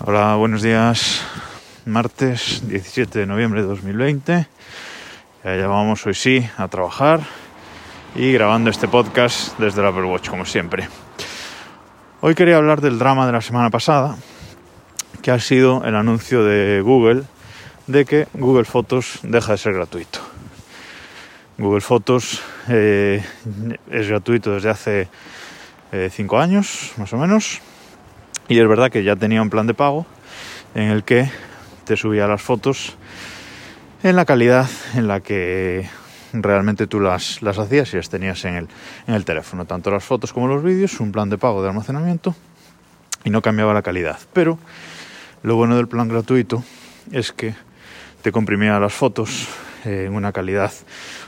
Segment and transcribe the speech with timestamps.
[0.00, 1.22] Hola, buenos días.
[1.86, 4.48] Martes 17 de noviembre de 2020.
[5.44, 7.20] Ya vamos hoy sí a trabajar
[8.16, 10.88] y grabando este podcast desde el Apple Watch, como siempre.
[12.20, 14.16] Hoy quería hablar del drama de la semana pasada,
[15.22, 17.22] que ha sido el anuncio de Google
[17.86, 20.18] de que Google Fotos deja de ser gratuito.
[21.56, 23.24] Google Fotos eh,
[23.88, 25.08] es gratuito desde hace
[26.10, 27.62] 5 eh, años, más o menos,
[28.48, 30.06] y es verdad que ya tenía un plan de pago
[30.74, 31.30] en el que
[31.84, 32.96] te subía las fotos
[34.02, 35.88] en la calidad en la que
[36.32, 38.68] realmente tú las, las hacías y las tenías en el,
[39.06, 42.34] en el teléfono, tanto las fotos como los vídeos, un plan de pago de almacenamiento
[43.24, 44.18] y no cambiaba la calidad.
[44.32, 44.58] Pero
[45.42, 46.62] lo bueno del plan gratuito
[47.12, 47.54] es que
[48.22, 49.48] te comprimía las fotos
[49.84, 50.72] en una calidad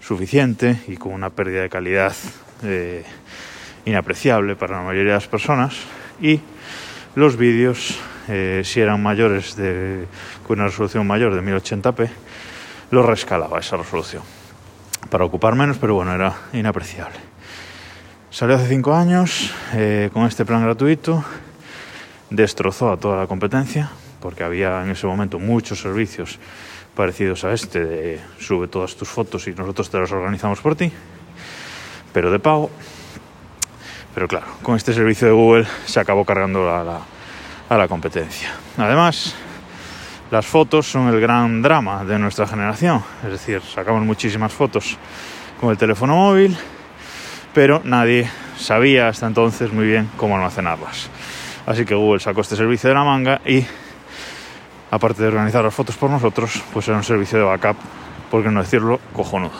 [0.00, 2.14] suficiente y con una pérdida de calidad
[2.62, 3.04] eh,
[3.84, 5.74] inapreciable para la mayoría de las personas
[6.20, 6.40] y
[7.14, 7.98] los vídeos
[8.28, 10.06] eh, si eran mayores de
[10.46, 12.08] con una resolución mayor de 1080p
[12.90, 14.22] lo rescalaba esa resolución
[15.10, 17.18] para ocupar menos, pero bueno, era inapreciable.
[18.30, 21.24] Salió hace cinco años eh, con este plan gratuito,
[22.30, 26.38] destrozó a toda la competencia, porque había en ese momento muchos servicios
[26.94, 30.90] parecidos a este, de sube todas tus fotos y nosotros te las organizamos por ti,
[32.12, 32.70] pero de pago.
[34.14, 36.98] Pero claro, con este servicio de Google se acabó cargando a la,
[37.68, 38.52] a la competencia.
[38.76, 39.34] Además,
[40.30, 44.96] las fotos son el gran drama de nuestra generación, es decir, sacamos muchísimas fotos
[45.60, 46.56] con el teléfono móvil,
[47.54, 51.08] pero nadie sabía hasta entonces muy bien cómo almacenarlas.
[51.66, 53.64] Así que Google sacó este servicio de la manga y,
[54.90, 57.76] aparte de organizar las fotos por nosotros, pues era un servicio de backup,
[58.30, 59.52] por qué no decirlo, cojonudo.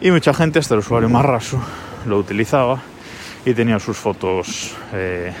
[0.00, 1.60] Y mucha gente, hasta el usuario más raso,
[2.06, 2.80] lo utilizaba
[3.44, 5.32] y tenía sus fotos eh,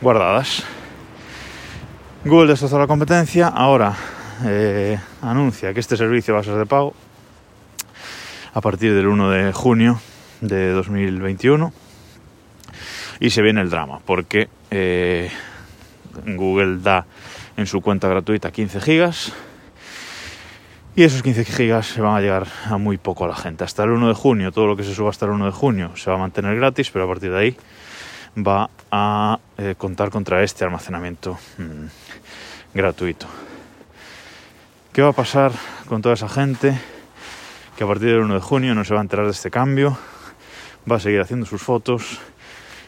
[0.00, 0.64] guardadas.
[2.24, 3.94] Google destrozó la competencia, ahora
[4.44, 6.94] eh, anuncia que este servicio va a ser de pago
[8.52, 10.00] a partir del 1 de junio
[10.40, 11.72] de 2021
[13.20, 15.30] y se viene el drama porque eh,
[16.24, 17.06] Google da
[17.56, 19.32] en su cuenta gratuita 15 gigas
[21.00, 23.64] y esos 15 gigas se van a llegar a muy poco a la gente.
[23.64, 25.96] Hasta el 1 de junio, todo lo que se suba hasta el 1 de junio
[25.96, 27.56] se va a mantener gratis, pero a partir de ahí
[28.36, 31.86] va a eh, contar contra este almacenamiento mm,
[32.74, 33.24] gratuito.
[34.92, 35.52] ¿Qué va a pasar
[35.88, 36.78] con toda esa gente
[37.78, 39.96] que a partir del 1 de junio no se va a enterar de este cambio?
[40.90, 42.20] Va a seguir haciendo sus fotos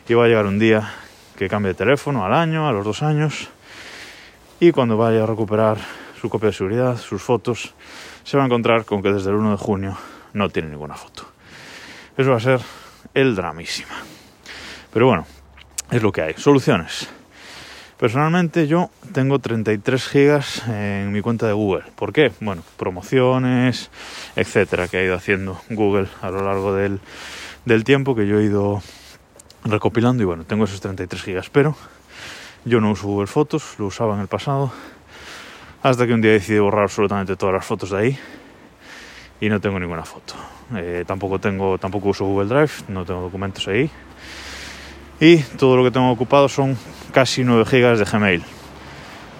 [0.06, 0.92] y va a llegar un día
[1.38, 3.48] que cambie de teléfono al año, a los dos años
[4.60, 5.78] y cuando vaya a recuperar
[6.22, 7.74] su copia de seguridad, sus fotos,
[8.22, 9.98] se va a encontrar con que desde el 1 de junio
[10.34, 11.24] no tiene ninguna foto.
[12.16, 12.60] Eso va a ser
[13.12, 13.96] el dramísima.
[14.92, 15.26] Pero bueno,
[15.90, 16.34] es lo que hay.
[16.34, 17.08] Soluciones.
[17.98, 21.82] Personalmente yo tengo 33 gigas en mi cuenta de Google.
[21.96, 22.30] ¿Por qué?
[22.38, 23.90] Bueno, promociones,
[24.36, 27.00] etcétera, que ha ido haciendo Google a lo largo del,
[27.64, 28.80] del tiempo que yo he ido
[29.64, 31.74] recopilando y bueno, tengo esos 33 gigas, pero
[32.64, 34.72] yo no uso Google Fotos, lo usaba en el pasado,
[35.82, 38.18] hasta que un día decidí borrar absolutamente todas las fotos de ahí
[39.40, 40.34] y no tengo ninguna foto.
[40.76, 43.90] Eh, tampoco tengo, tampoco uso Google Drive, no tengo documentos ahí
[45.20, 46.76] y todo lo que tengo ocupado son
[47.12, 48.42] casi 9 GB de Gmail.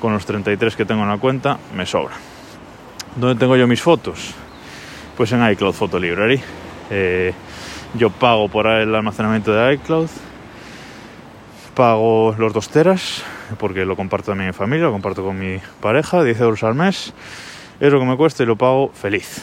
[0.01, 2.15] Con los 33 que tengo en la cuenta me sobra.
[3.17, 4.35] ¿Dónde tengo yo mis fotos?
[5.17, 6.41] Pues en iCloud Photo Library.
[6.91, 7.33] Eh,
[7.95, 10.09] yo pago por el almacenamiento de iCloud.
[11.75, 13.23] Pago los 2 teras
[13.59, 17.15] porque lo comparto también en familia, lo comparto con mi pareja, 10 euros al mes.
[17.81, 19.43] Es lo que me cuesta y lo pago feliz.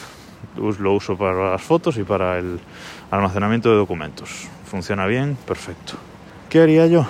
[0.55, 2.59] Lo uso para las fotos y para el
[3.11, 4.47] almacenamiento de documentos.
[4.65, 5.93] Funciona bien, perfecto.
[6.49, 7.05] ¿Qué haría yo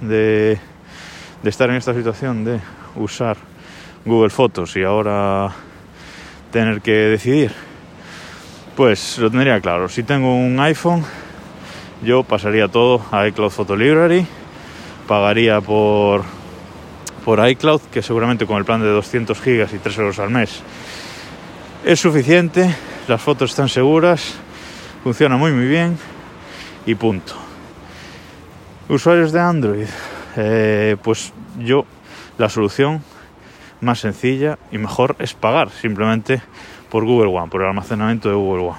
[0.00, 0.58] de,
[1.42, 2.60] estar en esta situación de
[2.96, 3.36] usar
[4.04, 5.52] Google Fotos y ahora
[6.50, 7.52] tener que decidir?
[8.76, 9.88] Pues lo tendría claro.
[9.88, 11.04] Si tengo un iPhone,
[12.02, 14.26] yo pasaría todo a iCloud Photo Library,
[15.06, 16.22] pagaría por,
[17.24, 20.62] por iCloud, que seguramente con el plan de 200 gigas y 3 euros al mes
[21.84, 22.74] es suficiente,
[23.08, 24.34] las fotos están seguras,
[25.02, 25.98] funciona muy muy bien
[26.86, 27.34] y punto.
[28.88, 29.86] Usuarios de Android,
[30.36, 31.84] eh, pues yo
[32.38, 33.02] la solución
[33.82, 36.40] más sencilla y mejor es pagar simplemente
[36.88, 38.78] por Google One, por el almacenamiento de Google One.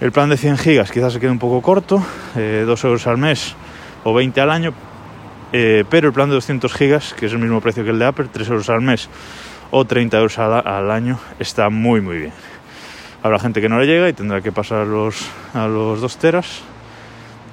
[0.00, 2.04] El plan de 100 gigas quizás se quede un poco corto, 2
[2.36, 3.54] eh, euros al mes
[4.04, 4.72] o 20 al año,
[5.52, 8.06] eh, pero el plan de 200 gigas, que es el mismo precio que el de
[8.06, 9.08] Apple, 3 euros al mes
[9.70, 12.32] o 30 euros al, año, está muy muy bien.
[13.22, 16.18] Habrá gente que no le llega y tendrá que pasar a los, a los 2
[16.18, 16.62] teras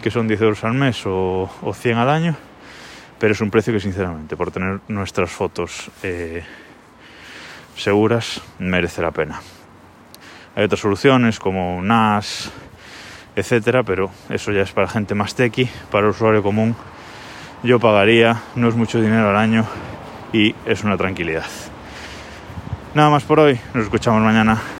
[0.01, 2.35] que son 10 euros al mes o, 100 al año,
[3.19, 6.43] pero es un precio que sinceramente por tener nuestras fotos eh,
[7.75, 9.39] seguras merece la pena.
[10.55, 12.51] Hay otras soluciones como NAS,
[13.35, 16.75] etcétera, pero eso ya es para gente más tequi, para usuario común.
[17.63, 19.65] Yo pagaría, no es mucho dinero al año
[20.33, 21.45] y es una tranquilidad.
[22.93, 24.61] Nada más por hoy, nos escuchamos mañana.